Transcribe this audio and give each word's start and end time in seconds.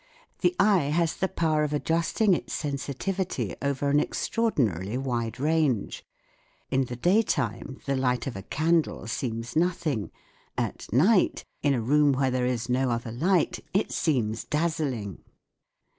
The 0.39 0.55
eye 0.59 0.85
has 0.85 1.15
the 1.17 1.27
power 1.27 1.63
of 1.63 1.73
adjusting 1.73 2.33
its 2.33 2.55
sensitivity 2.55 3.53
over 3.61 3.87
an 3.91 3.99
extraordinarily 3.99 4.97
wide 4.97 5.39
range: 5.39 6.03
in 6.71 6.85
the 6.85 6.95
daytime 6.95 7.79
the 7.85 7.95
light 7.95 8.25
of 8.25 8.35
a 8.35 8.41
candle 8.41 9.05
seems 9.05 9.55
nothing; 9.55 10.09
at 10.57 10.91
night, 10.91 11.45
in 11.61 11.75
a 11.75 11.81
room 11.81 12.13
where 12.13 12.31
there 12.31 12.47
is 12.47 12.67
no 12.67 12.89
other 12.89 13.11
light, 13.11 13.59
it 13.75 13.91
seems 13.91 14.43
dazzling. 14.43 15.19